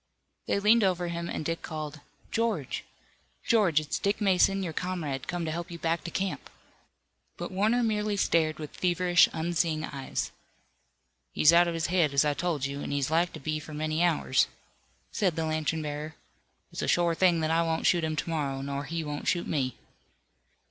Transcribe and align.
They 0.47 0.59
leaned 0.59 0.83
over 0.83 1.09
him, 1.09 1.29
and 1.29 1.45
Dick 1.45 1.61
called: 1.61 1.99
"George! 2.31 2.83
George! 3.45 3.79
It's 3.79 3.99
Dick 3.99 4.19
Mason, 4.19 4.63
your 4.63 4.73
comrade, 4.73 5.27
come 5.27 5.45
to 5.45 5.51
help 5.51 5.69
you 5.69 5.77
back 5.77 6.03
to 6.05 6.09
camp!" 6.09 6.49
But 7.37 7.51
Warner 7.51 7.83
merely 7.83 8.17
stared 8.17 8.57
with 8.57 8.75
feverish, 8.75 9.29
unseeing 9.31 9.83
eyes. 9.85 10.31
"He's 11.33 11.53
out 11.53 11.67
of 11.67 11.75
his 11.75 11.85
head, 11.85 12.15
as 12.15 12.25
I 12.25 12.33
told 12.33 12.65
you, 12.65 12.81
an' 12.81 12.89
he's 12.89 13.11
like 13.11 13.31
to 13.33 13.39
be 13.39 13.59
for 13.59 13.75
many 13.75 14.03
hours," 14.03 14.47
said 15.11 15.35
the 15.35 15.45
lantern 15.45 15.83
bearer. 15.83 16.15
"It's 16.71 16.81
a 16.81 16.87
shore 16.87 17.13
thing 17.13 17.39
that 17.41 17.51
I 17.51 17.61
won't 17.61 17.85
shoot 17.85 18.03
him 18.03 18.15
to 18.15 18.29
morrow, 18.31 18.63
nor 18.63 18.85
he 18.85 19.03
won't 19.03 19.27
shoot 19.27 19.45
me." 19.45 19.75